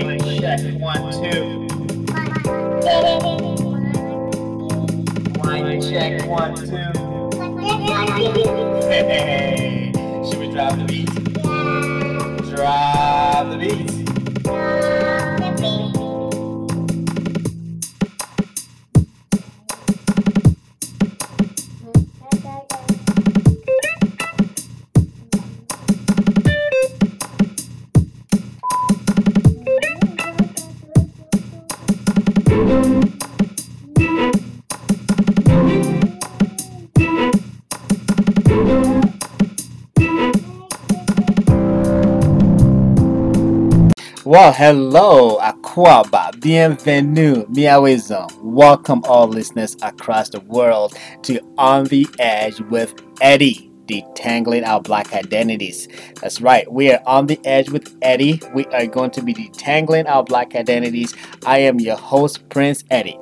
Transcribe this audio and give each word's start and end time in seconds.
check 0.00 0.80
one, 0.80 1.12
two. 1.12 1.68
Mic 5.44 5.82
check 5.82 6.26
one, 6.26 6.54
two. 6.54 7.01
Well, 44.24 44.52
hello, 44.52 45.38
Akwaaba, 45.38 46.40
bienvenue, 46.40 47.44
miawezon. 47.46 48.30
Welcome 48.40 49.02
all 49.04 49.26
listeners 49.26 49.76
across 49.82 50.28
the 50.28 50.38
world 50.38 50.96
to 51.22 51.40
On 51.58 51.86
the 51.86 52.06
Edge 52.20 52.60
with 52.70 52.94
Eddie, 53.20 53.68
detangling 53.86 54.64
our 54.64 54.80
black 54.80 55.12
identities. 55.12 55.88
That's 56.20 56.40
right, 56.40 56.72
we 56.72 56.92
are 56.92 57.02
on 57.04 57.26
the 57.26 57.40
edge 57.44 57.70
with 57.70 57.96
Eddie. 58.00 58.40
We 58.54 58.64
are 58.66 58.86
going 58.86 59.10
to 59.10 59.22
be 59.22 59.34
detangling 59.34 60.08
our 60.08 60.22
black 60.22 60.54
identities. 60.54 61.16
I 61.44 61.58
am 61.58 61.80
your 61.80 61.96
host, 61.96 62.48
Prince 62.48 62.84
Eddie. 62.92 63.18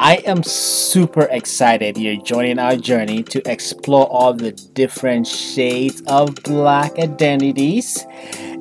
I 0.00 0.16
am 0.26 0.42
super 0.42 1.28
excited 1.30 1.96
you're 1.96 2.20
joining 2.20 2.58
our 2.58 2.76
journey 2.76 3.22
to 3.22 3.48
explore 3.50 4.06
all 4.08 4.34
the 4.34 4.50
different 4.52 5.28
shades 5.28 6.02
of 6.08 6.34
black 6.42 6.98
identities 6.98 8.04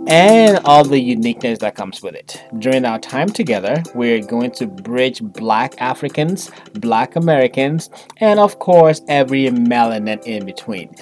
and 0.08 0.60
all 0.66 0.84
the 0.84 1.00
uniqueness 1.00 1.60
that 1.60 1.76
comes 1.76 2.02
with 2.02 2.16
it. 2.16 2.44
During 2.60 2.86
our 2.86 3.00
time 3.00 3.30
together, 3.30 3.82
we're 3.94 4.22
going 4.22 4.52
to 4.52 4.68
bridge 4.68 5.22
Black 5.22 5.74
Africans, 5.80 6.52
Black 6.74 7.16
Americans, 7.16 7.90
and 8.18 8.40
of 8.40 8.60
course, 8.60 9.02
every 9.08 9.46
melanin 9.46 10.24
in 10.26 10.46
between. 10.46 10.94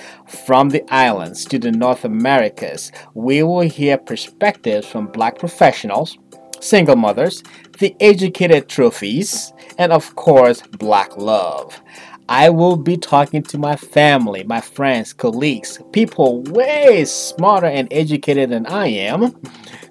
From 0.46 0.70
the 0.70 0.84
islands 0.94 1.46
to 1.46 1.60
the 1.60 1.72
North 1.72 2.06
Americas, 2.06 2.92
we 3.14 3.44
will 3.44 3.62
hear 3.62 3.98
perspectives 3.98 4.88
from 4.88 5.08
Black 5.08 5.38
professionals, 5.38 6.18
single 6.62 6.96
mothers, 6.96 7.44
the 7.80 7.96
educated 8.00 8.70
trophies, 8.70 9.52
and 9.78 9.92
of 9.92 10.16
course, 10.16 10.62
Black 10.78 11.18
love. 11.18 11.82
I 12.30 12.50
will 12.50 12.78
be 12.78 12.96
talking 12.96 13.44
to 13.44 13.58
my 13.58 13.76
family, 13.76 14.44
my 14.44 14.62
friends, 14.62 15.12
colleagues, 15.12 15.80
people 15.92 16.42
way 16.44 17.04
smarter 17.06 17.68
and 17.68 17.88
educated 17.92 18.50
than 18.50 18.66
I 18.66 18.88
am, 18.88 19.36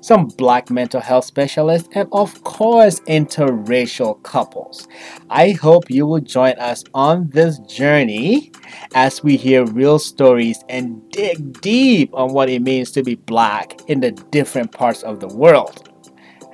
some 0.01 0.29
black 0.29 0.71
mental 0.71 1.01
health 1.01 1.27
specialists, 1.27 1.91
and 1.93 2.09
of 2.11 2.43
course, 2.43 3.01
interracial 3.01 4.23
couples. 4.23 4.89
I 5.29 5.51
hope 5.51 5.91
you 5.91 6.07
will 6.07 6.21
join 6.21 6.55
us 6.55 6.85
on 6.95 7.29
this 7.31 7.59
journey 7.61 8.51
as 8.95 9.23
we 9.23 9.37
hear 9.37 9.67
real 9.67 9.99
stories 9.99 10.65
and 10.71 11.07
dig 11.11 11.61
deep 11.61 12.15
on 12.15 12.33
what 12.33 12.49
it 12.49 12.63
means 12.63 12.91
to 12.93 13.03
be 13.03 13.17
black 13.17 13.79
in 13.89 14.01
the 14.01 14.13
different 14.31 14.73
parts 14.73 15.03
of 15.03 15.21
the 15.21 15.29
world. 15.29 15.91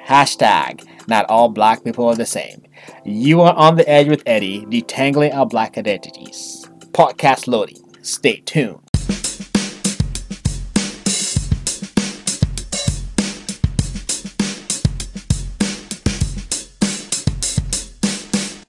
Hashtag, 0.04 0.84
not 1.06 1.26
all 1.28 1.48
black 1.48 1.84
people 1.84 2.06
are 2.06 2.16
the 2.16 2.26
same. 2.26 2.62
You 3.04 3.40
are 3.42 3.54
on 3.54 3.76
the 3.76 3.88
edge 3.88 4.08
with 4.08 4.22
Eddie, 4.26 4.62
detangling 4.66 5.34
our 5.34 5.46
black 5.46 5.78
identities. 5.78 6.68
Podcast 6.92 7.46
loading. 7.46 7.82
Stay 8.02 8.40
tuned. 8.40 8.87